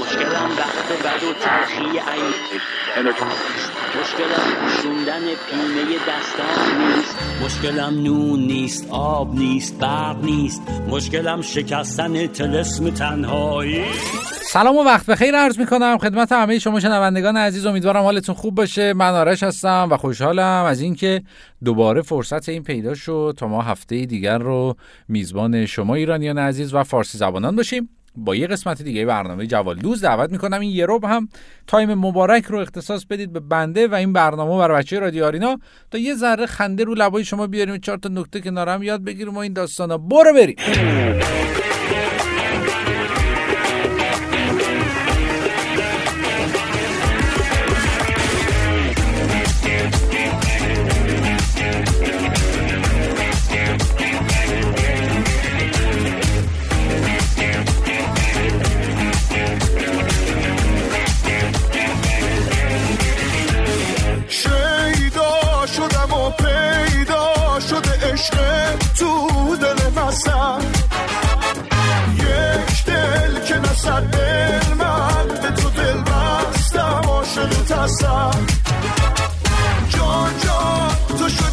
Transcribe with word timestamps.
مشکلم 0.00 0.50
وقت 0.58 1.02
بد 1.02 1.24
و 1.24 1.32
تلخی 1.32 1.80
این 1.80 2.32
مشکلم 4.00 4.46
پوشوندن 4.60 5.20
پینه 5.20 5.98
دستان 6.08 6.78
نیست. 6.78 7.16
مشکلم 7.44 8.02
نون 8.02 8.40
نیست 8.40 8.86
آب 8.90 9.34
نیست 9.34 9.78
برق 9.78 10.24
نیست. 10.24 10.62
مشکلم 10.88 11.42
شکستن 11.42 12.26
تلسم 12.26 12.90
تنهایی. 12.90 13.84
سلام 14.42 14.76
و 14.76 14.84
وقت 14.84 15.06
بخیر 15.06 15.36
عرض 15.36 15.58
می 15.58 15.66
کنم 15.66 15.98
خدمت 15.98 16.32
همه 16.32 16.58
شما 16.58 16.80
شنوندگان 16.80 17.36
عزیز 17.36 17.66
امیدوارم 17.66 18.02
حالتون 18.02 18.34
خوب 18.34 18.54
باشه. 18.54 18.92
من 18.92 19.10
آرش 19.14 19.42
هستم 19.42 19.88
و 19.90 19.96
خوشحالم 19.96 20.64
از 20.64 20.80
اینکه 20.80 21.22
دوباره 21.64 22.02
فرصت 22.02 22.48
این 22.48 22.62
پیدا 22.62 22.94
شد 22.94 23.34
تا 23.38 23.48
ما 23.48 23.62
هفته 23.62 24.06
دیگر 24.06 24.38
رو 24.38 24.76
میزبان 25.08 25.66
شما 25.66 25.94
ایرانیان 25.94 26.38
عزیز 26.38 26.74
و 26.74 26.82
فارسی 26.82 27.18
زبانان 27.18 27.56
باشیم. 27.56 27.97
با 28.18 28.34
یه 28.36 28.46
قسمت 28.46 28.82
دیگه 28.82 29.06
برنامه 29.06 29.46
جوالدوز 29.46 30.00
دعوت 30.00 30.30
می‌کنم 30.30 30.60
این 30.60 30.70
یه 30.70 30.86
روب 30.86 31.04
هم 31.04 31.28
تایم 31.66 31.94
مبارک 31.94 32.44
رو 32.44 32.58
اختصاص 32.58 33.04
بدید 33.04 33.32
به 33.32 33.40
بنده 33.40 33.88
و 33.88 33.94
این 33.94 34.12
برنامه 34.12 34.58
برای 34.58 34.78
بچه 34.78 34.98
رادیو 34.98 35.24
آرینا. 35.24 35.58
تا 35.90 35.98
یه 35.98 36.14
ذره 36.14 36.46
خنده 36.46 36.84
رو 36.84 36.94
لبای 36.94 37.24
شما 37.24 37.46
بیاریم 37.46 37.78
چهار 37.78 37.98
تا 37.98 38.08
نکته 38.08 38.40
کنارم 38.40 38.82
یاد 38.82 39.04
بگیریم 39.04 39.34
و 39.34 39.38
این 39.38 39.52
داستانا. 39.52 39.98
برو 39.98 40.32
بریم. 40.34 40.56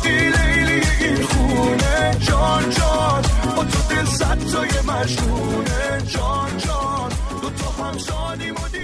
شدی 0.05 0.29
لیلی 0.29 0.81
این 0.99 1.23
خونه. 1.23 2.17
جان 2.19 2.69
جان 2.69 3.21
با 3.55 3.63
تو 3.63 3.95
دل 3.95 4.05
صد 4.05 4.39
تای 4.51 4.69
مجنونه. 4.87 6.01
جان 6.07 6.57
جان 6.57 7.09
دو 7.41 7.49
تا 7.49 8.35
دیوونه 8.35 8.74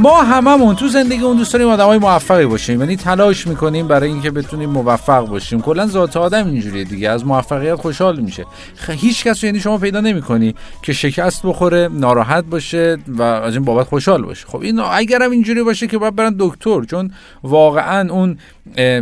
ما 0.00 0.22
هممون 0.22 0.74
تو 0.76 0.88
زندگی 0.88 1.22
اون 1.22 1.36
دوست 1.36 1.52
داریم 1.52 1.68
آدمای 1.68 1.98
موفقی 1.98 2.46
باشیم. 2.46 2.80
یعنی 2.80 2.96
تلاش 2.96 3.46
می‌کنیم 3.46 3.88
برای 3.88 4.08
اینکه 4.08 4.30
بتونیم 4.30 4.70
موفق 4.70 5.26
باشیم. 5.26 5.60
کلا 5.60 5.86
ذات 5.86 6.16
آدم 6.16 6.46
اینجوریه 6.46 6.84
دیگه. 6.84 7.10
از 7.10 7.26
موفقیت 7.26 7.74
خوشحال 7.74 8.20
میشه. 8.20 8.46
هیچ 8.88 9.24
کس 9.24 9.44
یعنی 9.44 9.60
شما 9.60 9.78
پیدا 9.78 10.00
نمی‌کنی 10.00 10.54
که 10.82 10.92
شکست 10.92 11.46
بخوره 11.46 11.88
ناراحت 11.92 12.44
باشه 12.44 12.96
و 13.08 13.22
از 13.22 13.54
این 13.54 13.64
بابت 13.64 13.86
خوشحال 13.86 14.22
باشه. 14.22 14.46
خب 14.46 14.60
این 14.60 14.80
اگرم 14.80 15.30
اینجوری 15.30 15.62
باشه 15.62 15.86
که 15.86 15.98
باید 15.98 16.16
برن 16.16 16.34
دکتر. 16.38 16.84
چون 16.84 17.12
واقعا 17.42 18.10
اون 18.10 18.38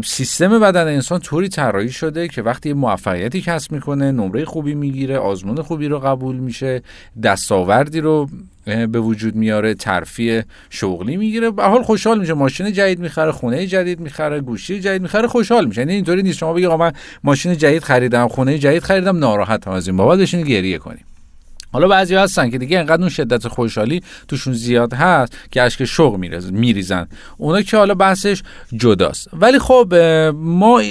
سیستم 0.05 0.61
بدن 0.61 0.87
انسان 0.87 1.21
طوری 1.21 1.49
طراحی 1.49 1.91
شده 1.91 2.29
که 2.29 2.43
وقتی 2.43 2.73
موفقیتی 2.73 3.41
کسب 3.41 3.73
می‌کنه 3.73 4.13
نمره 4.13 4.45
خوبی 4.45 4.75
می‌گیره 4.75 5.19
آزمون 5.19 5.63
خوبی 5.63 5.89
رو 5.89 5.99
قبول 5.99 6.37
میشه 6.37 6.83
دستاوردی 7.23 8.01
رو 8.01 8.29
به 8.87 9.01
وجود 9.01 9.37
میاره 9.37 9.75
ترفیع 9.75 10.43
شغلی 10.71 11.17
می‌گیره. 11.17 11.51
به 11.51 11.63
حال 11.63 11.83
خوشحال 11.83 12.21
میشه. 12.21 12.35
ماشین 12.35 12.73
جدید 12.73 12.99
می‌خره 12.99 13.33
خونه 13.33 13.67
جدید 13.67 14.01
می‌خره 14.01 14.41
گوشی 14.41 14.81
جدید 14.81 15.03
می‌خره. 15.03 15.29
خوشحال 15.29 15.67
میشه. 15.67 15.81
یعنی 15.81 15.93
اینطوری 15.95 16.23
نیست. 16.23 16.39
شما 16.39 16.53
بگی 16.53 16.67
آقا 16.67 16.77
من 16.77 16.93
ماشین 17.25 17.57
جدید 17.57 17.83
خریدم 17.83 18.29
خونه 18.29 18.59
جدید 18.59 18.83
خریدم 18.83 19.19
ناراحتم 19.19 19.71
از 19.71 19.89
این 19.89 19.97
بابت. 19.97 20.19
بشین 20.19 20.43
گریه 20.43 20.79
کنیم. 20.79 21.05
حالا 21.73 21.89
بعضی 21.89 22.15
هستن 22.15 22.51
که 22.51 22.59
دیگه 22.59 22.79
انقدر 22.79 23.01
اون 23.01 23.09
شدت 23.09 23.49
خوشحالی 23.49 24.03
توشون 24.29 24.53
زیاد 24.53 24.95
هست 24.95 25.33
که 25.51 25.63
اشک 25.63 25.85
شوق 25.85 26.17
میریزن. 26.51 27.09
اونا 27.37 27.63
که 27.63 27.77
حالا 27.77 27.95
بحثش 27.95 28.43
جداست. 28.77 29.29
ولی 29.33 29.59
خب 29.59 29.95
ما 30.35 30.83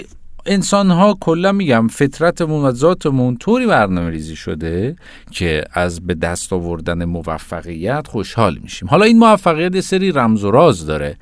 انسان 0.47 0.91
ها 0.91 1.18
کلا 1.19 1.52
میگم 1.52 1.88
فطرتمون 1.88 2.66
و 2.66 2.72
ذاتمون 2.72 3.38
طوری 3.38 3.66
برنامه 3.66 4.09
ریزی 4.09 4.35
شده 4.35 4.96
که 5.31 5.63
از 5.74 6.08
به 6.08 6.13
دست 6.13 6.53
آوردن 6.53 7.06
موفقیت 7.06 8.08
خوشحال 8.08 8.57
میشیم. 8.63 8.88
حالا 8.90 9.06
این 9.06 9.19
موفقیت 9.19 9.75
یه 9.75 9.81
سری 9.81 10.12
رمز 10.12 10.44
و 10.44 10.52
راز 10.52 10.86
داره 10.86 11.16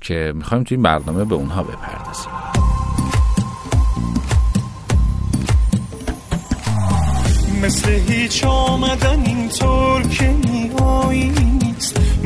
که 0.00 0.32
می‌خوایم 0.36 0.64
توی 0.64 0.74
این 0.74 0.82
برنامه 0.82 1.24
به 1.24 1.34
اونها 1.34 1.62
بپردازیم. 1.62 2.32
مثل 7.62 7.90
هیچ 7.90 8.44
آمدن 8.44 9.26
اینطور 9.26 10.02
که 10.02 10.34
میایی 10.50 11.32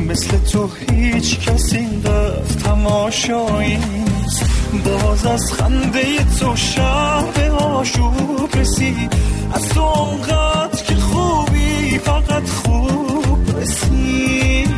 مثل 0.09 0.37
تو 0.37 0.69
هیچ 0.89 1.39
کس 1.39 1.73
این 1.73 2.03
رفت 2.03 2.63
تماشایی 2.63 3.77
نیست. 3.77 4.60
باز 4.77 5.25
از 5.25 5.53
خنده 5.53 6.23
تو 6.39 6.55
شب 6.55 7.53
آشوب 7.59 8.49
رسید 8.55 9.13
از 9.53 9.69
تو 9.69 9.81
اونقدر 9.81 10.83
که 10.83 10.95
خوبی 10.95 11.99
فقط 11.99 12.49
خوب 12.49 13.57
رسید 13.57 14.71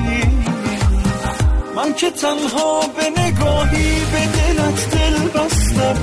من 1.75 1.93
که 1.93 2.09
تنها 2.11 2.81
به 2.97 3.21
نگاهی 3.21 3.99
به 4.11 4.19
دلت 4.25 4.89
دل 4.91 5.39
بستم. 5.39 5.95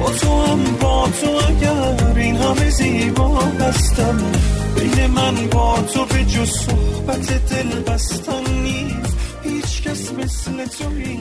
با 0.00 0.10
تو 0.10 0.46
هم 0.46 0.64
با 0.80 1.08
تو 1.20 1.30
اگر 1.48 2.18
این 2.18 2.36
همه 2.36 2.70
زیبا 2.70 3.38
هستم 3.60 4.18
بین 4.76 5.06
من 5.06 5.34
با 5.46 5.78
تو 5.94 6.04
به 6.04 6.24
جز 6.24 6.50
صحبت 6.50 7.48
دل 7.50 7.80
بستن 7.80 8.50
نیست. 8.62 9.05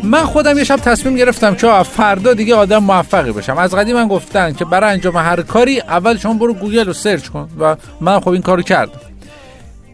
من 0.03 0.23
خودم 0.23 0.57
یه 0.57 0.63
شب 0.63 0.75
تصمیم 0.75 1.15
گرفتم 1.15 1.55
که 1.55 1.83
فردا 1.83 2.33
دیگه 2.33 2.55
آدم 2.55 2.83
موفقی 2.83 3.31
باشم 3.31 3.57
از 3.57 3.75
قدیم 3.75 3.95
من 3.95 4.07
گفتن 4.07 4.53
که 4.53 4.65
برای 4.65 4.93
انجام 4.93 5.17
هر 5.17 5.41
کاری 5.41 5.79
اول 5.79 6.17
شما 6.17 6.33
برو 6.33 6.53
گوگل 6.53 6.85
رو 6.85 6.93
search 6.93 7.27
کن 7.27 7.49
و 7.59 7.75
من 8.01 8.19
خب 8.19 8.29
این 8.29 8.41
کارو 8.41 8.61
کردم. 8.61 8.99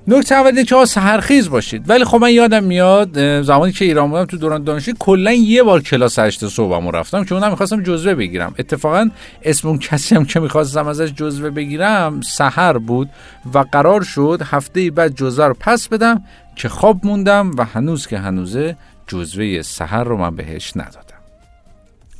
نکته 0.07 0.35
اول 0.35 0.47
اینه 0.47 0.63
که 0.63 0.75
آقا 0.75 0.85
سحرخیز 0.85 1.49
باشید. 1.49 1.89
ولی 1.89 2.03
خب 2.03 2.17
من 2.17 2.31
یادم 2.31 2.63
میاد 2.63 3.41
زمانی 3.41 3.71
که 3.71 3.85
ایران 3.85 4.09
بودم 4.09 4.25
تو 4.25 4.37
دوران 4.37 4.63
دانشجویی 4.63 4.97
کلا 4.99 5.31
یه 5.31 5.63
بار 5.63 5.81
کلاس 5.81 6.19
8 6.19 6.47
صبحم 6.47 6.89
رفتم 6.89 7.23
که 7.23 7.35
اونم 7.35 7.49
می‌خواستم 7.49 7.83
جزوه 7.83 8.15
بگیرم. 8.15 8.55
اتفاقا 8.59 9.09
اسم 9.43 9.67
اون 9.67 9.79
کسی 9.79 10.15
هم 10.15 10.25
که 10.25 10.39
می‌خواستم 10.39 10.87
ازش 10.87 11.13
جزوه 11.13 11.49
بگیرم 11.49 12.21
سحر 12.21 12.77
بود 12.77 13.09
و 13.53 13.59
قرار 13.59 14.03
شد 14.03 14.41
هفته 14.45 14.91
بعد 14.91 15.15
جزوه 15.15 15.45
رو 15.45 15.55
پس 15.59 15.87
بدم 15.87 16.23
که 16.55 16.69
خواب 16.69 16.99
موندم 17.03 17.51
و 17.57 17.65
هنوز 17.65 18.07
که 18.07 18.17
هنوزه 18.17 18.77
جزوه 19.07 19.61
سحر 19.61 20.03
رو 20.03 20.17
من 20.17 20.35
بهش 20.35 20.71
ندادم. 20.75 21.21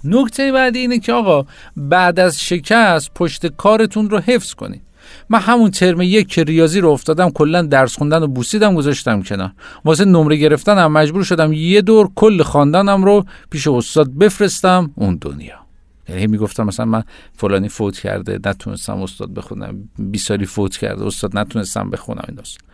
نکته 0.03 0.52
بعدی 0.52 0.80
اینه 0.80 1.00
که 1.00 1.13
آقا 1.13 1.46
بعد 1.78 2.19
از 2.19 2.42
شکست 2.42 3.12
پشت 3.16 3.48
کارتون 3.48 4.09
رو 4.09 4.19
حفظ 4.19 4.53
کنید. 4.53 4.81
من 5.29 5.39
همون 5.39 5.72
ترم 5.72 6.01
یک 6.01 6.27
که 6.27 6.44
ریاضی 6.44 6.79
رو 6.79 6.89
افتادم 6.89 7.29
کلا 7.29 7.61
درس 7.61 7.97
خوندن 7.97 8.23
و 8.23 8.27
بوسیدم 8.27 8.75
گذاشتم 8.75 9.22
کنار. 9.22 9.51
واسه 9.85 10.05
نمره 10.05 10.35
گرفتنم 10.35 10.91
مجبور 10.91 11.23
شدم 11.23 11.53
یه 11.53 11.81
دور 11.81 12.09
کل 12.16 12.44
خواندنم 12.44 13.03
رو 13.03 13.25
پیش 13.50 13.67
استاد 13.67 14.11
بفرستم 14.11 14.91
اون 14.95 15.17
دنیا. 15.21 15.70
یعنی 16.13 16.27
می‌گفتم 16.27 16.63
مثلا 16.63 16.85
من 16.85 17.03
فلانی 17.33 17.69
فوت 17.69 17.99
کرده 17.99 18.39
نتونستم 18.45 19.01
استاد 19.01 19.33
بخونم. 19.33 19.89
بی 19.99 20.17
سالی 20.17 20.45
فوت 20.45 20.77
کرده 20.77 21.05
استاد 21.05 21.38
نتونستم 21.38 21.89
بخونم 21.89 22.23
این 22.27 22.35
داستان. 22.35 22.68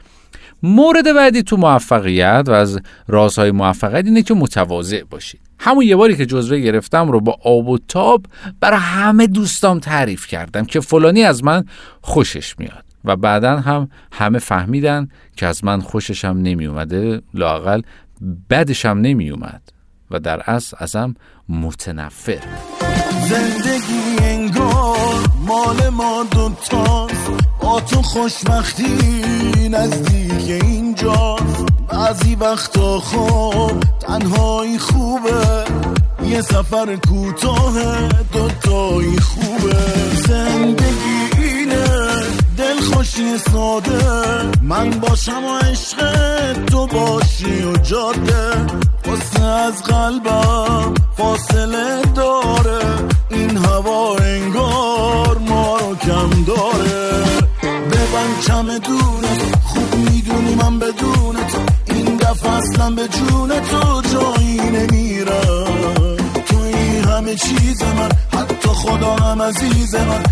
مورد 0.64 1.14
بعدی 1.16 1.44
تو 1.44 1.58
موفقیت 1.58 2.44
و 2.48 2.52
از 2.52 2.80
رازهای 3.08 3.52
موفقیت 3.52 4.06
اینه 4.06 4.22
که 4.22 4.34
متواضع 4.34 5.04
باشید. 5.04 5.42
همون 5.60 5.86
یه 5.86 5.96
باری 5.96 6.16
که 6.16 6.26
جزوه 6.26 6.60
گرفتم 6.60 7.12
رو 7.12 7.20
با 7.20 7.38
آب 7.44 7.68
و 7.68 7.78
تاب 7.88 8.26
برای 8.60 8.80
همه 8.80 9.28
دوستام 9.28 9.80
تعریف 9.80 10.28
کردم 10.28 10.66
که 10.66 10.80
فلانی 10.80 11.24
از 11.24 11.44
من 11.44 11.66
خوشش 12.02 12.60
میاد 12.60 12.84
و 13.06 13.16
بعدا 13.16 13.60
هم 13.60 13.90
همه 14.12 14.40
فهمیدن 14.40 15.08
که 15.36 15.48
از 15.48 15.66
من 15.66 15.82
خوششم 15.82 16.38
نمی 16.42 16.66
اومده 16.66 17.22
لاقل 17.34 17.82
بدشم 18.50 18.98
نمی 19.02 19.30
اومد 19.30 19.77
و 20.12 20.20
در 20.20 20.42
اصل 20.50 20.78
ازم 20.80 21.16
متنفر. 21.50 22.44
زندگی 23.30 24.18
انگار 24.22 25.30
مال 25.46 25.90
ما 25.90 26.24
دوتاست. 26.32 27.32
تو 27.90 28.02
خوشبختی 28.02 28.98
نزدیک 29.72 30.64
اینجاست. 30.64 31.66
بعضی 31.90 32.36
وقتا 32.36 33.00
خوب 33.00 33.80
تنهایی 34.00 34.80
خوبه. 34.80 35.64
یه 36.26 36.42
سفر 36.42 36.96
کوتاه 36.96 37.74
دوتایی 38.34 39.20
خوبه. 39.20 39.76
زندگی 40.28 40.87
باشی 42.98 43.38
ساده. 43.38 44.02
من 44.62 44.90
باشم 44.90 45.44
و 45.46 45.58
عشق 45.58 45.98
تو 46.66 46.88
باشی 46.88 47.64
و 47.64 47.78
جاده. 47.78 48.66
واسه 49.08 49.44
از 49.44 49.84
قلبم 49.84 50.94
فاصله 51.18 52.02
داره. 52.16 52.80
این 53.30 53.58
هوا 53.58 54.16
انگار 54.18 55.38
ما 55.38 55.78
رو 55.78 55.96
کم 55.96 56.44
داره. 56.44 57.24
ببن 57.64 58.42
کم 58.48 58.78
دونه 58.78 59.34
خوب 59.64 59.96
می‌دونی 59.96 60.56
من 60.56 60.80
بدون 60.80 61.36
تو 61.36 61.94
این 61.96 62.18
دفعه 62.18 62.52
اصلا 62.52 62.90
به 62.90 63.08
جون 63.08 63.60
تو 63.60 64.02
جایی 64.02 64.58
نمیرم. 64.58 66.18
توی 66.46 66.98
همه 66.98 67.36
چیز 67.36 67.84
من 67.84 68.10
حتی 68.40 68.70
خدا 68.70 69.16
هم 69.16 69.42
عزیز 69.42 69.96
من. 69.96 70.24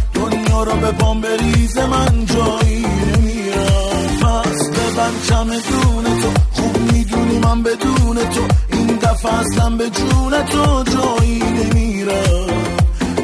رو 0.64 0.76
به 0.76 0.92
پام 0.92 1.22
بریز 1.22 1.78
من 1.78 2.26
جایی 2.26 2.86
نمیرم. 2.86 4.18
پس 4.22 4.70
ببن 4.70 5.12
کم 5.30 5.48
دون 5.48 6.22
تو 6.22 6.30
خوب 6.52 6.94
می‌دونی 6.94 7.40
من 7.40 7.64
بدون 7.64 8.16
تو. 8.16 8.42
این 8.72 8.88
دفعه 8.88 9.34
اصلا 9.34 9.70
به 9.70 9.90
جون 9.90 10.44
تو 10.44 10.84
جایی 10.84 11.40
نمیرم. 11.40 12.48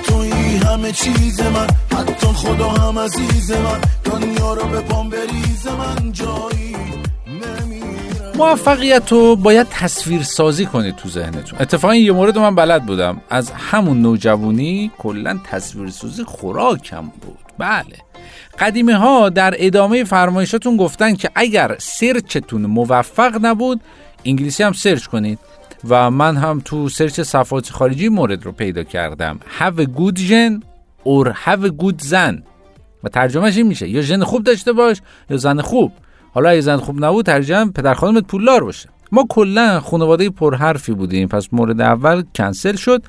توی 0.04 0.58
همه 0.58 0.92
چیز 0.92 1.42
من 1.42 1.68
حتی 1.98 2.28
خدا 2.28 2.70
هم 2.70 3.00
عزیز 3.00 3.52
من. 3.52 3.82
دنیا 4.04 4.54
رو 4.54 4.68
به 4.68 4.80
پام 4.80 5.10
بریز 5.10 5.68
من 5.68 6.12
جایی 6.12 6.76
موفقیت 8.42 9.12
رو 9.12 9.36
باید 9.36 9.68
تصویر 9.70 10.24
سازی 10.24 10.66
کنید 10.66 10.96
تو 10.96 11.10
ذهنتون. 11.10 11.60
اتفاقا 11.62 11.96
یه 11.96 12.12
مورد 12.12 12.38
من 12.38 12.56
بلد 12.56 12.86
بودم. 12.86 13.22
از 13.30 13.52
همون 13.52 14.02
نوجوانی 14.02 14.92
کلا 14.98 15.40
تصویر 15.44 15.90
سازی 15.90 16.24
خوراکم 16.24 17.02
بود. 17.02 17.38
بله. 17.58 17.98
قدیمی 18.60 18.92
ها 18.92 19.30
در 19.30 19.54
ادامه 19.58 20.04
فرمایشاتون 20.04 20.78
گفتن 20.78 21.16
که 21.16 21.30
اگر 21.36 21.76
search 21.80 22.37
تون 22.37 22.66
موفق 22.66 23.46
نبود 23.46 23.82
انگلیسی 24.26 24.64
هم 24.64 24.74
search 24.74 25.06
کنید. 25.06 25.40
و 25.90 26.12
من 26.12 26.38
هم 26.38 26.62
تو 26.66 26.90
search 26.90 27.22
صفحات 27.22 27.70
خارجی 27.70 28.10
مورد 28.10 28.46
رو 28.46 28.52
پیدا 28.52 28.84
کردم. 28.84 29.40
Have 29.60 29.80
a 29.82 29.86
good 29.86 30.18
gene 30.18 30.64
or 31.06 31.34
have 31.46 31.66
a 31.66 31.84
good 31.84 32.02
زن. 32.04 32.44
و 33.04 33.10
ترجمهش 33.10 33.58
این 33.58 33.68
میشه. 33.68 33.90
یا 33.90 34.02
ژن 34.02 34.24
خوب 34.24 34.44
داشته 34.44 34.74
باش 34.74 35.02
یا 35.30 35.38
زن 35.38 35.62
خوب. 35.62 35.92
حالا 36.34 36.50
اگه 36.50 36.62
زن 36.62 36.78
خوب 36.78 37.06
نبود 37.06 37.26
ترجمه 37.26 37.72
پدر 37.72 37.94
خانمت 37.94 38.28
پولدار 38.28 38.64
باشه. 38.64 38.90
ما 39.12 39.26
کلا 39.30 39.80
خانواده 39.80 40.30
پرحرفی 40.30 40.94
بودیم. 40.94 41.28
پس 41.28 41.48
مورد 41.52 41.82
اول 41.82 42.24
کنسل 42.36 42.76
شد 42.76 43.04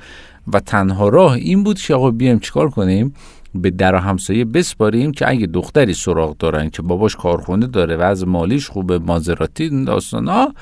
و 0.52 0.60
تنها 0.60 1.08
راه 1.08 1.32
این 1.32 1.64
بود 1.64 1.78
که 1.78 1.94
آقا 1.94 2.10
بیایم 2.10 2.38
چیکار 2.38 2.70
کنیم؟ 2.70 3.14
به 3.54 3.70
در 3.70 3.94
همسایه 3.94 4.44
بسپاریم 4.44 5.12
که 5.12 5.28
اگه 5.28 5.46
دختری 5.46 5.94
سراغ 5.94 6.36
دارن 6.36 6.70
که 6.70 6.82
باباش 6.82 7.16
کارخونه 7.16 7.66
داره 7.66 7.96
و 7.96 8.02
از 8.02 8.26
مالیش 8.26 8.68
خوبه 8.68 8.98
مازراتی 8.98 9.64
این 9.64 9.84
داستانا 9.84 10.54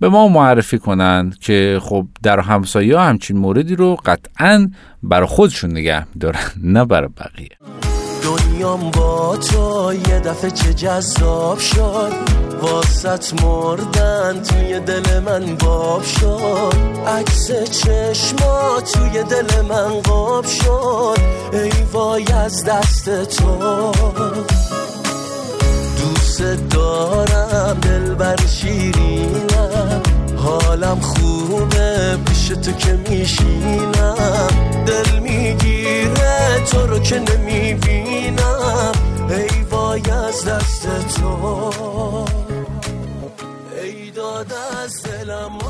به 0.00 0.08
ما 0.08 0.28
معرفی 0.28 0.78
کنن 0.78 1.32
که 1.40 1.78
خب 1.82 2.06
در 2.22 2.40
همسایه 2.40 2.96
ها 2.96 3.04
همچین 3.04 3.36
موردی 3.38 3.76
رو 3.76 3.96
قطعا 4.04 4.70
برای 5.02 5.26
خودشون 5.26 5.70
نگه 5.70 6.06
دارن 6.20 6.40
نه 6.62 6.84
برای 6.84 7.08
بقیه. 7.08 7.85
دنیام 8.56 8.90
با 8.90 9.36
تو 9.36 9.92
یه 10.08 10.20
دفعه 10.20 10.50
چه 10.50 10.74
جذاب 10.74 11.58
شد. 11.58 12.12
واسط 12.62 13.42
مردن 13.42 14.42
توی 14.42 14.80
دل 14.80 15.18
من 15.18 15.56
باب 15.56 16.02
شد. 16.02 16.74
عکس 17.06 17.50
چشما 17.50 18.80
توی 18.92 19.22
دل 19.22 19.60
من 19.60 20.00
قاب 20.00 20.46
شد. 20.46 21.18
ای 21.52 21.70
وای 21.92 22.24
از 22.32 22.64
دست 22.64 23.24
تو. 23.24 23.92
دوست 25.98 26.42
دارم 26.70 27.78
دل 27.82 28.14
بر 28.14 28.36
شیرینم. 28.46 30.02
حالم 30.36 31.00
خوبه 31.00 32.18
پیش 32.26 32.48
تو 32.48 32.72
که 32.72 32.98
میشینم. 33.08 34.48
تو 36.76 36.86
رو 36.86 36.98
که 36.98 37.18
نمی‌بینم. 37.18 38.92
ای 39.28 39.62
وای 39.70 40.02
از 40.10 40.44
دست 40.44 40.88
تو. 41.16 41.26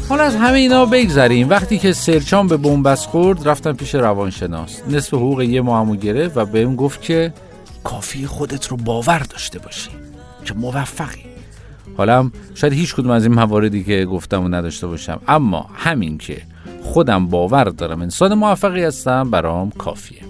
حالا 0.08 0.22
از 0.22 0.36
همه 0.36 0.58
اینا 0.58 0.86
بگذریم. 0.86 1.48
وقتی 1.48 1.78
که 1.78 1.92
سرچان 1.92 2.48
به 2.48 2.56
بنبست 2.56 3.06
خورد 3.06 3.48
رفتم 3.48 3.72
پیش 3.72 3.94
روانشناس. 3.94 4.80
نصف 4.88 5.14
حقوق 5.14 5.42
یه 5.42 5.60
ماهمو 5.60 5.96
گرفت 5.96 6.36
و 6.36 6.44
بهم 6.44 6.76
گفت 6.76 7.02
که 7.02 7.32
کافی 7.84 8.26
خودت 8.26 8.66
رو 8.66 8.76
باور 8.76 9.18
داشته 9.18 9.58
باشی 9.58 9.90
که 10.44 10.54
موفقی. 10.54 11.24
حالا 11.96 12.30
شاید 12.54 12.72
هیچ 12.72 12.94
کدوم 12.94 13.10
از 13.10 13.24
این 13.24 13.34
مواردی 13.34 13.84
که 13.84 14.04
گفتم 14.04 14.44
و 14.44 14.48
نداشته 14.48 14.86
باشم. 14.86 15.20
اما 15.28 15.70
همین 15.74 16.18
که 16.18 16.42
خودم 16.82 17.26
باور 17.26 17.64
دارم 17.64 18.02
انسان 18.02 18.34
موفقی 18.34 18.84
هستم 18.84 19.30
برام 19.30 19.70
کافیه. 19.70 20.25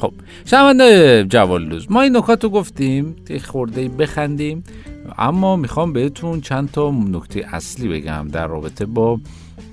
خب 0.00 0.12
شنونده 0.44 1.24
جوالدوز 1.28 1.86
ما 1.90 2.02
این 2.02 2.16
نکات 2.16 2.44
رو 2.44 2.50
گفتیم 2.50 3.16
یه 3.30 3.38
خورده 3.38 3.88
بخندیم 3.88 4.64
اما 5.18 5.56
می‌خوام 5.56 5.92
بهتون 5.92 6.40
چند 6.40 6.70
تا 6.70 6.90
نکته 6.90 7.46
اصلی 7.52 7.88
بگم 7.88 8.28
در 8.32 8.46
رابطه 8.46 8.86
با 8.86 9.20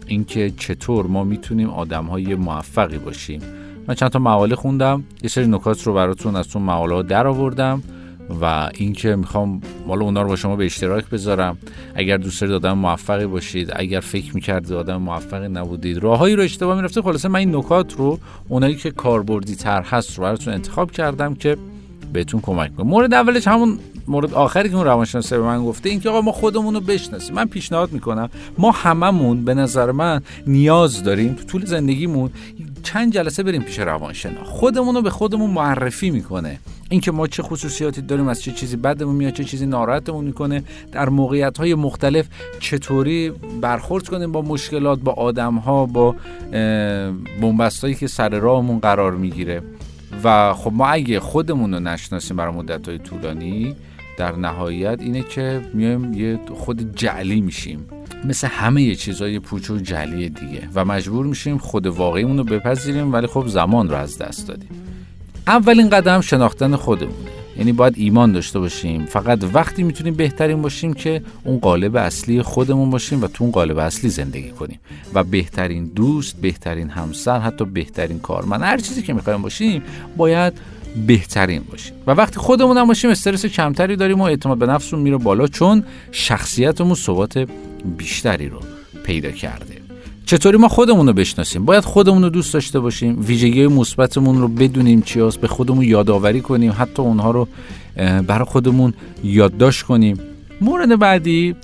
اینکه 0.07 0.49
چطور 0.57 1.07
ما 1.07 1.23
می‌تونیم 1.23 1.69
آدم 1.69 2.05
های 2.05 2.35
موفقی 2.35 2.97
باشیم. 2.97 3.41
من 3.87 3.95
چند 3.95 4.09
تا 4.09 4.19
مقاله 4.19 4.55
خوندم 4.55 5.03
یه 5.23 5.29
سری 5.29 5.47
نکات 5.47 5.83
رو 5.83 5.93
براتون 5.93 6.35
از 6.35 6.55
اون 6.55 6.65
مقاله 6.65 6.95
ها 6.95 7.01
در 7.01 7.27
آوردم 7.27 7.83
و 8.41 8.69
اینکه 8.73 9.15
می‌خوام 9.15 9.61
مال 9.87 10.01
اونا 10.01 10.21
رو 10.21 10.27
با 10.27 10.35
شما 10.35 10.55
به 10.55 10.65
اشتراک 10.65 11.09
بذارم. 11.09 11.57
اگر 11.95 12.17
دوست 12.17 12.41
دارید 12.41 12.55
آدم 12.55 12.77
موفقی 12.77 13.25
باشید 13.25 13.71
اگر 13.75 13.99
فکر 13.99 14.35
می‌کردید 14.35 14.73
آدم 14.73 14.97
موفقی 14.97 15.47
نبودید 15.47 15.97
راههایی 15.97 16.35
رو 16.35 16.43
اشتباه 16.43 16.75
می‌رفته 16.75 17.01
خلاصه 17.01 17.27
من 17.27 17.39
این 17.39 17.55
نکات 17.55 17.93
رو 17.93 18.19
اونایی 18.47 18.75
که 18.75 18.91
کاربردی 18.91 19.55
تر 19.55 19.81
هست 19.81 20.17
رو 20.17 20.23
براتون 20.23 20.53
انتخاب 20.53 20.91
کردم 20.91 21.35
که 21.35 21.57
بهتون 22.13 22.41
کمک 22.41 22.75
کنه 22.75 22.85
مورد 22.85 23.13
اولش 23.13 23.47
همون 23.47 23.79
مورد 24.07 24.33
آخری 24.33 24.69
که 24.69 24.75
اون 24.75 24.85
روانشناس 24.85 25.33
به 25.33 25.41
من 25.41 25.65
گفته 25.65 25.89
این 25.89 25.99
که 25.99 26.09
آقا 26.09 26.21
ما 26.21 26.31
خودمون 26.31 26.73
رو 26.73 26.79
بشناسیم. 26.79 27.35
من 27.35 27.45
پیشنهاد 27.45 27.91
می‌کنم 27.91 28.29
ما 28.57 28.71
هممون 28.71 29.45
به 29.45 29.53
نظر 29.53 29.91
من 29.91 30.21
نیاز 30.47 31.03
داریم 31.03 31.33
تو 31.33 31.43
طول 31.43 31.65
زندگیمون 31.65 32.29
چند 32.83 33.13
جلسه 33.13 33.43
بریم 33.43 33.61
پیش 33.61 33.79
روانشناس. 33.79 34.47
خودمون 34.47 34.95
رو 34.95 35.01
به 35.01 35.09
خودمون 35.09 35.49
معرفی 35.49 36.09
می‌کنه. 36.09 36.59
اینکه 36.89 37.11
ما 37.11 37.27
چه 37.27 37.43
خصوصیاتی 37.43 38.01
داریم 38.01 38.27
از 38.27 38.41
چه 38.41 38.51
چیزی 38.51 38.75
بدمون 38.77 39.15
میاد 39.15 39.33
چه 39.33 39.43
چیزی 39.43 39.65
ناراحتمون 39.65 40.25
می‌کنه 40.25 40.63
در 40.91 41.09
موقعیت 41.09 41.57
های 41.57 41.75
مختلف 41.75 42.27
چطوری 42.59 43.31
برخورد 43.61 44.07
کنیم 44.07 44.31
با 44.31 44.41
مشکلات 44.41 44.99
با 44.99 45.11
آدم 45.11 45.55
ها 45.55 45.85
با 45.85 46.15
بنبستایی 47.41 47.95
که 47.95 48.07
سر 48.07 48.29
راهمون 48.29 48.79
قرار 48.79 49.11
می‌گیره. 49.11 49.61
و 50.23 50.53
خب 50.53 50.71
ما 50.73 50.87
اگه 50.87 51.19
خودمون 51.19 51.73
رو 51.73 51.79
نشناسیم 51.79 52.37
برای 52.37 52.53
مدت 52.53 52.87
های 52.87 52.97
طولانی 52.97 53.75
در 54.17 54.35
نهایت 54.35 55.01
اینه 55.01 55.23
که 55.23 55.61
میایم 55.73 56.13
یه 56.13 56.39
خود 56.53 56.95
جعلی 56.95 57.41
میشیم. 57.41 57.85
مثل 58.25 58.47
همه 58.47 58.95
چیزای 58.95 59.39
پوچ 59.39 59.69
و 59.69 59.77
جعلی 59.77 60.29
دیگه. 60.29 60.69
و 60.75 60.85
مجبور 60.85 61.25
میشیم 61.25 61.57
خود 61.57 61.87
واقعیمون 61.87 62.37
رو 62.37 62.43
بپذیریم 62.43 63.13
ولی 63.13 63.27
خب 63.27 63.47
زمان 63.47 63.89
رو 63.89 63.95
از 63.95 64.17
دست 64.17 64.47
دادیم. 64.47 64.69
اولین 65.47 65.89
قدم 65.89 66.21
شناختن 66.21 66.75
خودمونه. 66.75 67.29
یعنی 67.57 67.71
باید 67.71 67.93
ایمان 67.97 68.31
داشته 68.31 68.59
باشیم. 68.59 69.05
فقط 69.05 69.39
وقتی 69.53 69.83
می‌تونیم 69.83 70.13
بهترین 70.13 70.61
باشیم 70.61 70.93
که 70.93 71.21
اون 71.43 71.59
قالب 71.59 71.95
اصلی 71.95 72.41
خودمون 72.41 72.89
باشیم 72.89 73.21
و 73.21 73.27
تو 73.27 73.43
اون 73.43 73.51
قالب 73.51 73.77
اصلی 73.77 74.09
زندگی 74.09 74.49
کنیم. 74.49 74.79
و 75.13 75.23
بهترین 75.23 75.85
دوست 75.85 76.35
بهترین 76.41 76.89
همسر 76.89 77.39
حتی 77.39 77.65
بهترین 77.65 78.19
کارمند 78.19 78.61
هر 78.61 78.77
چیزی 78.77 79.01
که 79.01 79.13
می‌خوایم 79.13 79.41
باشیم 79.41 79.83
باید 80.17 80.53
بهترین 81.07 81.61
باشیم. 81.71 81.93
و 82.07 82.11
وقتی 82.11 82.39
خودمون 82.39 82.77
هم 82.77 82.87
باشیم 82.87 83.09
استرس 83.09 83.45
کمتری 83.45 83.95
داریم 83.95 84.21
و 84.21 84.23
اعتماد 84.23 84.57
به 84.57 84.65
نفسمون 84.65 85.03
میره 85.03 85.17
بالا 85.17 85.47
چون 85.47 85.83
شخصیتمون 86.11 86.95
ثبات 86.95 87.47
بیشتری 87.97 88.49
رو 88.49 88.59
پیدا 89.03 89.31
کرده. 89.31 89.76
چطوری 90.27 90.57
ما 90.57 90.67
خودمون 90.67 91.07
رو 91.07 91.13
بشناسیم؟ 91.13 91.65
باید 91.65 91.83
خودمون 91.83 92.23
رو 92.23 92.29
دوست 92.29 92.53
داشته 92.53 92.79
باشیم 92.79 93.17
ویژگی 93.27 93.67
مثبتمون 93.67 94.41
رو 94.41 94.47
بدونیم 94.47 95.01
چی 95.01 95.19
هست 95.19 95.41
به 95.41 95.47
خودمون 95.47 95.85
یادآوری 95.85 96.41
کنیم 96.41 96.73
حتی 96.77 97.01
اونها 97.01 97.31
رو 97.31 97.47
برای 98.27 98.45
خودمون 98.45 98.93
یادداشت 99.23 99.83
کنیم. 99.83 100.19
مورد 100.61 100.99
بعدی 100.99 101.55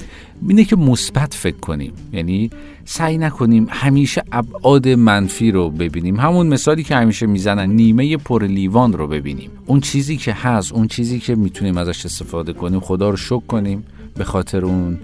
اینه 0.47 0.63
که 0.63 0.75
مثبت 0.75 1.33
فکر 1.33 1.57
کنیم. 1.57 1.93
یعنی 2.13 2.49
سعی 2.85 3.17
نکنیم 3.17 3.67
همیشه 3.69 4.23
ابعاد 4.31 4.87
منفی 4.89 5.51
رو 5.51 5.69
ببینیم. 5.69 6.19
همون 6.19 6.47
مثالی 6.47 6.83
که 6.83 6.95
همیشه 6.95 7.25
می‌زنن 7.25 7.69
نیمه 7.69 8.17
پر 8.17 8.43
لیوان 8.43 8.93
رو 8.93 9.07
ببینیم. 9.07 9.49
اون 9.65 9.79
چیزی 9.79 10.17
که 10.17 10.33
هست 10.33 10.73
اون 10.73 10.87
چیزی 10.87 11.19
که 11.19 11.35
می‌تونیم 11.35 11.77
ازش 11.77 12.05
استفاده 12.05 12.53
کنیم 12.53 12.79
خدا 12.79 13.09
رو 13.09 13.17
شکر 13.17 13.45
کنیم 13.47 13.83
به 14.15 14.23
خاطر 14.23 14.65
اون. 14.65 14.99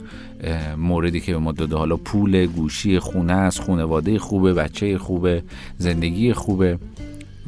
موردی 0.77 1.19
که 1.19 1.31
به 1.31 1.37
ما 1.37 1.51
داده. 1.51 1.75
حالا 1.75 1.95
پول 1.97 2.45
گوشی 2.45 2.99
خونه 2.99 3.33
است 3.33 3.61
خانواده 3.61 4.19
خوبه 4.19 4.53
بچه 4.53 4.97
خوبه 4.97 5.43
زندگی 5.77 6.33
خوبه. 6.33 6.79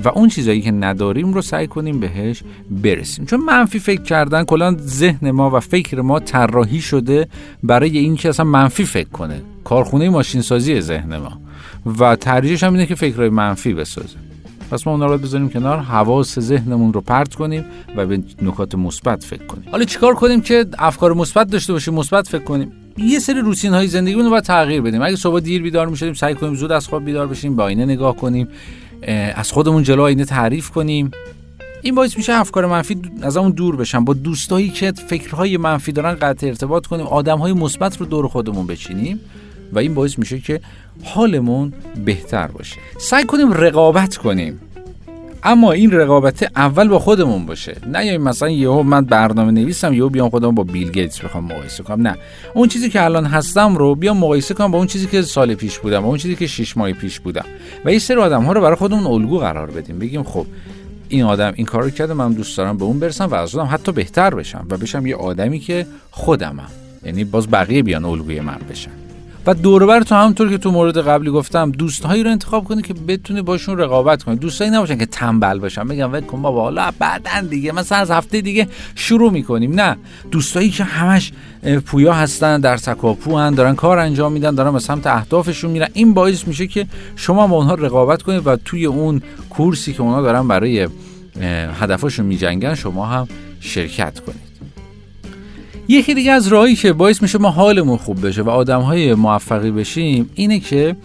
و 0.03 0.09
اون 0.09 0.29
چیزایی 0.29 0.61
که 0.61 0.71
نداریم 0.71 1.33
رو 1.33 1.41
سعی 1.41 1.67
کنیم 1.67 1.99
بهش 1.99 2.43
برسیم. 2.71 3.25
چون 3.25 3.39
منفی 3.39 3.79
فکر 3.79 4.01
کردن 4.01 4.43
کلا 4.43 4.75
ذهن 4.79 5.31
ما 5.31 5.49
و 5.49 5.59
فکر 5.59 6.01
ما 6.01 6.19
طراحی 6.19 6.81
شده 6.81 7.27
برای 7.63 7.97
اینکه 7.97 8.29
اصلا 8.29 8.45
منفی 8.45 8.83
فکر 8.83 9.09
کنه. 9.09 9.41
کارخونه 9.63 10.09
ماشین 10.09 10.41
سازی 10.41 10.81
ذهن 10.81 11.17
ما. 11.17 11.41
و 11.99 12.15
ترجیحش 12.15 12.63
هم 12.63 12.73
اینه 12.73 12.85
که 12.85 12.95
فکرهای 12.95 13.29
منفی 13.29 13.73
بسازه. 13.73 14.17
پس 14.71 14.87
ما 14.87 14.93
اونا 14.93 15.05
رو 15.05 15.17
بذاریم 15.17 15.49
کنار 15.49 15.79
حواس 15.79 16.39
ذهنمون 16.39 16.93
رو 16.93 17.01
پرت 17.01 17.35
کنیم 17.35 17.65
و 17.95 18.05
به 18.05 18.23
نکات 18.41 18.75
مثبت 18.75 19.23
فکر 19.23 19.45
کنیم. 19.45 19.63
حالا 19.71 19.85
چیکار 19.85 20.15
کنیم 20.15 20.41
که 20.41 20.65
افکار 20.79 21.13
مثبت 21.13 21.49
داشته 21.49 21.73
باشیم 21.73 21.93
مثبت 21.93 22.27
فکر 22.27 22.43
کنیم؟ 22.43 22.71
یه 22.97 23.19
سری 23.19 23.41
روتین 23.41 23.73
های 23.73 23.87
زندگیمون 23.87 24.25
رو 24.25 24.31
باید 24.31 24.43
تغییر 24.43 24.81
بدیم. 24.81 25.01
اگه 25.01 25.15
صبح 25.15 25.39
دیر 25.39 25.61
بیدار 25.61 25.87
می‌شدیم 25.87 26.13
سعی 26.13 26.35
کنیم 26.35 26.55
زود 26.55 26.71
از 26.71 26.87
خواب 26.87 27.05
بیدار 27.05 27.27
بشیم 27.27 27.55
با 27.55 27.63
آینه 27.63 27.85
نگاه 27.85 28.15
کنیم 28.15 28.47
از 29.35 29.51
خودمون 29.51 29.83
جلو 29.83 30.01
آینه 30.01 30.25
تعریف 30.25 30.69
کنیم. 30.69 31.11
این 31.81 31.95
باعث 31.95 32.17
میشه 32.17 32.33
افکار 32.33 32.65
منفی 32.65 32.97
از 33.21 33.37
اون 33.37 33.51
دور 33.51 33.75
بشن. 33.75 34.05
با 34.05 34.13
دوستایی 34.13 34.69
که 34.69 34.91
فکرهای 34.91 35.57
منفی 35.57 35.91
دارن 35.91 36.13
قطع 36.21 36.47
ارتباط 36.47 36.85
کنیم 36.85 37.05
آدمهای 37.05 37.53
مثبت 37.53 37.97
رو 37.97 38.05
دور 38.05 38.27
خودمون 38.27 38.67
بچینیم 38.67 39.19
و 39.73 39.79
این 39.79 39.93
باعث 39.93 40.19
میشه 40.19 40.39
که 40.39 40.61
حالمون 41.03 41.73
بهتر 42.05 42.47
باشه. 42.47 42.77
سعی 42.97 43.23
کنیم 43.23 43.53
رقابت 43.53 44.17
کنیم. 44.17 44.59
اما 45.43 45.71
این 45.71 45.91
رقابت 45.91 46.51
اول 46.55 46.87
با 46.87 46.99
خودمون 46.99 47.45
باشه. 47.45 47.75
نه 47.87 48.05
یا 48.05 48.17
مثلا 48.17 48.49
یهو 48.49 48.83
من 48.83 49.05
برنامه 49.05 49.51
نویسم 49.51 49.93
یهو 49.93 50.09
بیام 50.09 50.29
خودم 50.29 50.55
با 50.55 50.63
بیل 50.63 50.91
گیتس 50.91 51.19
بخوام 51.19 51.43
مقایسه 51.43 51.83
کنم. 51.83 52.07
نه. 52.07 52.17
اون 52.53 52.67
چیزی 52.67 52.89
که 52.89 53.03
الان 53.03 53.25
هستم 53.25 53.75
رو 53.75 53.95
بیام 53.95 54.17
مقایسه 54.17 54.53
کنم 54.53 54.71
با 54.71 54.77
اون 54.77 54.87
چیزی 54.87 55.07
که 55.07 55.21
سال 55.21 55.53
پیش 55.53 55.79
بودم 55.79 56.01
با 56.01 56.07
اون 56.07 56.17
چیزی 56.17 56.35
که 56.35 56.47
6 56.47 56.77
ماه 56.77 56.91
پیش 56.91 57.19
بودم. 57.19 57.45
و 57.85 57.89
این 57.89 57.99
سری 57.99 58.17
آدم 58.17 58.43
ها 58.43 58.51
رو 58.51 58.61
برای 58.61 58.75
خودمون 58.75 59.05
الگو 59.05 59.37
قرار 59.37 59.71
بدیم. 59.71 59.99
بگیم 59.99 60.23
خب 60.23 60.45
این 61.09 61.23
آدم 61.23 61.53
این 61.55 61.65
کارو 61.65 61.89
کرده 61.89 62.13
من 62.13 62.33
دوست 62.33 62.57
دارم 62.57 62.77
به 62.77 62.85
اون 62.85 62.99
برسم 62.99 63.25
و 63.25 63.33
از 63.33 63.51
خودم 63.51 63.69
حتی 63.71 63.91
بهتر 63.91 64.35
بشم 64.35 64.67
و 64.69 64.77
بشم 64.77 65.05
یه 65.05 65.15
آدمی 65.15 65.59
که 65.59 65.85
خودمم. 66.11 66.71
یعنی 67.05 67.23
باز 67.23 67.51
بقیه 67.51 67.83
بیان 67.83 68.05
الگوی 68.05 68.39
من 68.39 68.59
بشن. 68.69 69.00
و 69.45 69.53
دوربر 69.53 70.01
تو 70.01 70.15
همونطور 70.15 70.49
که 70.49 70.57
تو 70.57 70.71
مورد 70.71 70.97
قبلی 70.97 71.29
گفتم 71.29 71.71
دوستهایی 71.71 72.23
رو 72.23 72.31
انتخاب 72.31 72.63
کنی 72.63 72.81
که 72.81 72.93
بتونی 72.93 73.41
باشون 73.41 73.77
رقابت 73.77 74.23
کنی. 74.23 74.35
دوستایی 74.35 74.71
نباشن 74.71 74.97
که 74.97 75.05
تنبل 75.05 75.59
باشن. 75.59 75.87
بگم 75.87 76.13
ول 76.13 76.21
کن 76.21 76.41
بابا 76.41 76.61
حالا 76.61 76.91
بعدن 76.99 77.45
دیگه. 77.45 77.71
مثلا 77.71 77.97
از 77.97 78.11
هفته 78.11 78.41
دیگه 78.41 78.67
شروع 78.95 79.31
می‌کنیم. 79.31 79.79
نه. 79.79 79.97
دوستایی 80.31 80.69
که 80.69 80.83
همش 80.83 81.31
پویا 81.85 82.13
هستن 82.13 82.59
در 82.59 82.77
تکاپو 82.77 83.37
هن 83.37 83.53
دارن 83.53 83.75
کار 83.75 83.99
انجام 83.99 84.31
میدن 84.31 84.55
دارن 84.55 84.73
به 84.73 84.79
سمت 84.79 85.07
اهدافشون 85.07 85.71
میرن. 85.71 85.87
این 85.93 86.13
باعث 86.13 86.47
میشه 86.47 86.67
که 86.67 86.87
شما 87.15 87.47
با 87.47 87.55
اونها 87.55 87.73
رقابت 87.73 88.21
کنید 88.21 88.47
و 88.47 88.55
توی 88.55 88.85
اون 88.85 89.21
کورسی 89.49 89.93
که 89.93 90.01
اونها 90.01 90.21
دارن 90.21 90.47
برای 90.47 90.87
هدفشون 91.81 92.25
میجنگن 92.25 92.75
شما 92.75 93.05
هم 93.05 93.27
شرکت 93.59 94.19
کنید. 94.19 94.50
یکی 95.87 96.13
دیگه 96.13 96.31
از 96.31 96.47
راهی 96.47 96.75
که 96.75 96.93
باعث 96.93 97.21
میشه 97.21 97.37
ما 97.37 97.49
حالمون 97.49 97.97
خوب 97.97 98.27
بشه 98.27 98.41
و 98.41 98.49
آدم 98.49 98.81
های 98.81 99.13
موفقی 99.13 99.71
بشیم 99.71 100.29
اینه 100.35 100.59
که 100.59 100.95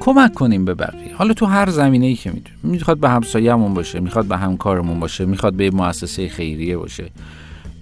کمک 0.00 0.34
کنیم 0.34 0.64
به 0.64 0.74
بقیه. 0.74 1.14
حالا 1.14 1.34
تو 1.34 1.46
هر 1.46 1.70
زمینه 1.70 2.06
ای 2.06 2.14
که 2.14 2.30
می‌دونیم 2.30 2.58
می‌خواد 2.62 2.98
به 2.98 3.08
همسایه‌مون 3.08 3.74
باشه 3.74 4.00
می‌خواد 4.00 4.24
به 4.24 4.36
همکارمون 4.36 5.00
باشه 5.00 5.24
می‌خواد 5.24 5.54
به 5.54 5.70
مؤسسه 5.70 6.28
خیریه 6.28 6.76
باشه. 6.76 7.04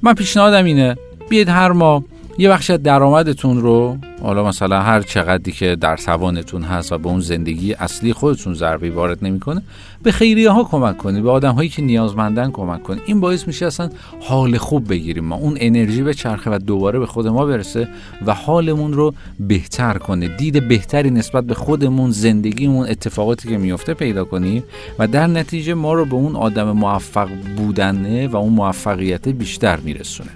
من 0.02 0.14
پیشنهادم 0.14 0.64
اینه 0.64 0.96
بیاید 1.28 1.49
هر 1.49 1.73
ماه 1.73 2.04
یه 2.38 2.48
بخش 2.48 2.70
از 2.70 2.82
درآمدتون 2.82 3.60
رو 3.60 3.98
حالا 4.22 4.44
مثلا 4.44 4.80
هر 4.80 5.02
چقدری 5.02 5.52
که 5.52 5.76
در 5.76 5.96
توانتون 5.96 6.62
هست 6.62 6.92
و 6.92 6.98
به 6.98 7.08
اون 7.08 7.20
زندگی 7.20 7.74
اصلی 7.74 8.12
خودتون 8.12 8.54
ضربه 8.54 8.90
وارد 8.90 9.24
نمی‌کنه 9.24 9.62
به 10.02 10.12
خیریه 10.12 10.50
ها 10.50 10.64
کمک 10.64 10.96
کنید 10.96 11.22
به 11.22 11.30
آدم 11.30 11.54
هایی 11.54 11.68
که 11.68 11.82
نیازمندن 11.82 12.50
کمک 12.50 12.82
کنید. 12.82 13.02
این 13.06 13.20
باعث 13.20 13.46
میشه 13.46 13.66
اصلا 13.66 13.90
حال 14.20 14.58
خوب 14.58 14.88
بگیریم 14.88 15.24
ما. 15.24 15.36
اون 15.36 15.56
انرژی 15.60 16.02
به 16.02 16.14
چرخه 16.14 16.50
و 16.50 16.58
دوباره 16.58 16.98
به 16.98 17.06
خود 17.06 17.26
ما 17.26 17.46
برسه 17.46 17.88
و 18.26 18.34
حالمون 18.34 18.92
رو 18.92 19.14
بهتر 19.40 19.98
کنه. 19.98 20.28
دید 20.28 20.68
بهتری 20.68 21.10
نسبت 21.10 21.44
به 21.44 21.54
خودمون 21.54 22.10
زندگیمون 22.10 22.88
اتفاقاتی 22.88 23.48
که 23.48 23.58
میفته 23.58 23.94
پیدا 23.94 24.24
کنیم 24.24 24.64
و 24.98 25.06
در 25.06 25.26
نتیجه 25.26 25.74
ما 25.74 25.92
رو 25.92 26.04
به 26.04 26.14
اون 26.14 26.36
آدم 26.36 26.72
موفق 26.72 27.28
بودنه 27.56 28.28
و 28.28 28.36
اون 28.36 28.52
موفقیت 28.52 29.28
بیشتر 29.28 29.76
میرسونه. 29.76 30.30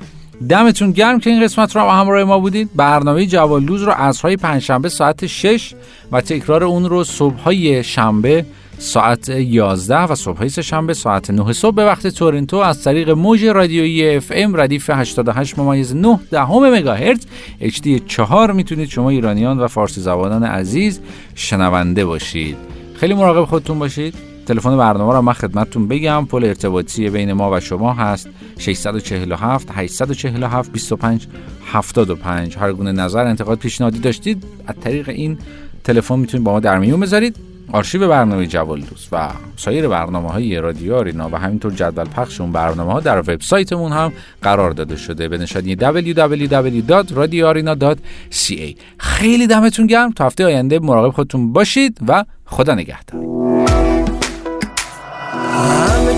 دمتون 0.49 0.91
گرم 0.91 1.21
که 1.21 1.31
این 1.31 1.43
قسمت 1.43 1.77
رو 1.77 1.83
همراه 1.83 2.25
ما 2.25 2.39
بودید 2.39 2.71
برنامه 2.77 3.27
جوالدوز 3.27 3.83
رو 3.83 3.93
های 4.23 4.37
پنجشنبه 4.37 4.89
ساعت 4.89 5.27
6 5.27 5.75
و 6.13 6.21
تکرار 6.21 6.65
اون 6.65 6.85
رو 6.85 7.05
صبح 7.05 7.35
های 7.35 7.85
شنبه 7.85 8.45
ساعت 8.79 9.29
11 9.29 9.99
و 9.99 10.15
صبح 10.15 10.39
های 10.39 10.51
شنبه 10.51 10.95
ساعت 10.95 11.31
9 11.31 11.53
صبح. 11.53 11.75
به 11.75 11.85
وقت 11.85 12.07
تورنتو 12.07 12.57
از 12.57 12.85
طریق 12.85 13.11
موج 13.11 13.45
رادیویی 13.45 14.17
اف 14.17 14.33
ام 14.35 14.61
ردیف 14.61 14.91
88 14.91 15.59
ممیز 15.59 15.97
9 15.97 16.19
دهم 16.31 16.75
مگاهرتز 16.75 17.27
HD 17.61 17.89
4 18.07 18.53
می‌تونید 18.53 18.89
شما 18.89 19.11
ایرانیان 19.11 19.59
و 19.59 19.69
فارسی 19.69 20.01
زبانان 20.01 20.45
عزیز 20.45 21.01
شنونده 21.35 22.05
باشید. 22.05 22.57
خیلی 22.95 23.15
مراقب 23.15 23.45
خودتون 23.45 23.79
باشید. 23.79 24.28
تلفن 24.49 24.77
برنامه 24.77 25.13
رو 25.13 25.23
من 25.23 25.33
خدمتتون 25.33 25.89
بگم. 25.89 26.27
پل 26.27 26.45
ارتباطی 26.45 27.11
بین 27.11 27.33
ما 27.33 27.53
و 27.53 27.61
شما 27.61 27.93
هست. 27.93 28.29
647 28.59 29.69
847 29.71 30.73
25 30.73 31.27
75 31.67 32.57
هر 32.57 32.73
گونه 32.73 32.93
نظر 32.93 33.27
انتقاد 33.27 33.59
پیشنهادی 33.59 33.99
داشتید 33.99 34.45
از 34.67 34.75
طریق 34.81 35.09
این 35.09 35.39
تلفن 35.85 36.19
می‌تونید 36.19 36.45
با 36.45 36.53
ما 36.53 36.61
در 36.61 36.79
میون 36.79 37.01
بذارید. 37.01 37.37
آرشیو 37.73 38.09
برنامه 38.09 38.47
جوال 38.47 38.81
دوست 38.81 39.09
و 39.13 39.29
سایر 39.57 39.89
برنامه 39.89 40.33
های 40.33 40.57
رادیو 40.57 40.95
آرینا 40.95 41.29
و 41.33 41.37
همینطور 41.37 41.73
جدول 41.73 42.05
پخش 42.05 42.41
اون 42.41 42.53
برنامه 42.53 42.93
ها 42.93 43.01
در 43.01 43.19
وبسایتمون 43.19 43.93
هم 43.93 44.13
قرار 44.43 44.71
داده 44.71 44.97
شده. 44.97 45.29
به 45.29 45.39
نشانی 45.39 45.77
www.radioarena.ca 45.77 48.77
خیلی 48.99 49.47
دمتون 49.47 49.87
گرم. 49.87 50.13
تا 50.13 50.27
هفته 50.27 50.45
آینده 50.45 50.79
مراقب 50.79 51.15
خودتون 51.15 51.53
باشید 51.53 51.99
و 52.09 52.25
خدا 52.45 52.75
نگهدار. 52.75 53.58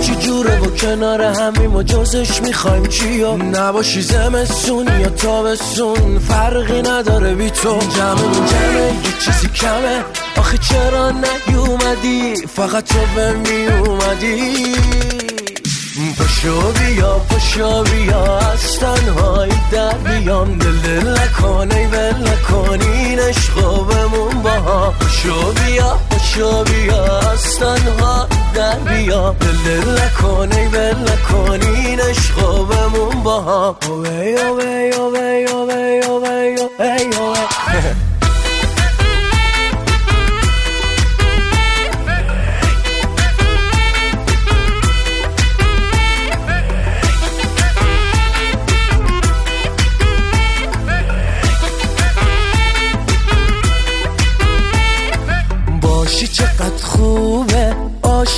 چی 0.01 0.15
جوره 0.15 0.61
و 0.61 0.67
کنار 0.67 1.23
همیم 1.23 1.77
و 1.77 1.83
جزش 1.83 2.43
می‌خوایم 2.43 2.87
چی 2.87 3.25
نباشی 3.55 4.03
زمستون 4.03 5.01
یا 5.01 5.09
تابستون 5.09 6.19
فرقی 6.19 6.83
نداره 6.83 7.35
بی 7.35 7.51
تو. 7.51 7.79
جمعمون 7.97 8.47
جمعه 8.47 8.87
یه 8.87 9.13
چیزی 9.25 9.49
کمه. 9.49 10.05
آخه 10.37 10.59
چرا 10.59 11.11
نیومدی؟ 11.11 12.35
فقط 12.57 12.85
تو 12.85 12.99
به 13.15 13.33
میومدی. 13.33 14.75
پشو 16.19 16.73
بیا 16.73 17.19
پشو 17.19 17.85
بیا 17.85 18.39
از 18.39 18.79
تنهایی 18.79 19.61
در 19.73 19.93
بیام 19.93 20.59
دل 20.59 20.77
دل 20.77 21.19
نکنی 21.19 21.85
ول 21.87 22.29
نکنین 22.29 23.19
عشقو 23.19 23.85
بمون 23.85 24.43
با 24.43 24.51
ها 24.51 24.91
پشو 24.91 25.53
بیا 25.53 25.99
پشو 26.11 26.65
بیا 26.65 27.19
از 27.19 27.59
تنها 27.59 28.29
در 28.61 28.79
بیام 28.79 29.37
دل 29.39 30.03
نکنی 30.03 30.67
ول 30.67 30.95
نکنین 31.13 32.01
عشقو 32.01 32.65
بمون 32.65 33.23
با 33.23 33.41
ها. 33.41 33.77
اوه 33.89 34.09
اوه 34.09 34.91
اوه 34.97 35.47
اوه 35.51 36.01
اوه 36.07 36.31
اوه 36.69 36.91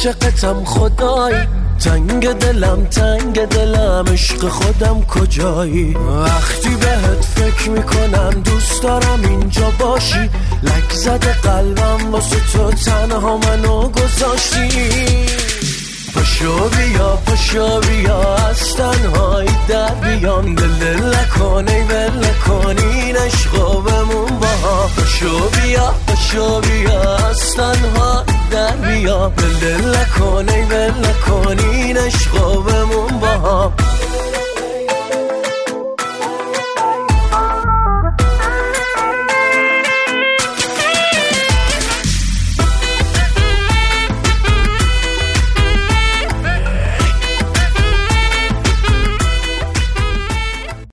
عاشقتم 0.07 0.65
خدای. 0.65 1.35
تنگ 1.85 2.33
دلم 2.33 2.85
تنگ 2.85 3.45
دلم 3.45 4.05
عشق 4.13 4.49
خودم 4.49 5.03
کجایی؟ 5.03 5.95
وقتی 5.95 6.69
بهت 6.69 7.25
فکر 7.25 7.71
می‌کنم 7.71 8.31
دوست 8.45 8.83
دارم 8.83 9.21
اینجا 9.29 9.71
باشی. 9.79 10.31
لک 10.63 10.93
زده 10.93 11.33
قلبم 11.33 12.13
واسه 12.13 12.37
تو 12.53 12.71
تنها 12.71 13.37
منو 13.37 13.89
گذاشتی. 13.89 14.69
پشو 16.15 16.69
بیا 16.69 17.19
پشو 17.27 17.81
بیا 17.81 18.35
از 18.35 18.77
تنهایی 18.77 19.51
در 19.69 19.95
بیام. 19.95 20.55
دل 20.55 21.15
نکنی 21.15 21.81
ول 21.81 22.27
نکنی 22.27 23.13
عشقو 23.13 23.81
بمون 23.81 24.39
با 24.41 24.87
پشو 24.97 25.51
بیا 25.51 25.95
پشو 26.07 26.61
بیا 26.61 27.17
از 27.17 27.41
تنها 27.57 28.12
در 29.13 29.29
بیا. 29.29 29.29
دل 29.29 29.53
دل 29.61 29.97
نکنی 29.97 30.63
ول 30.63 30.93
نکنی 31.07 31.93
عشقو 31.93 32.63
بمون 32.63 33.21
با 33.21 33.27
ها 33.27 33.73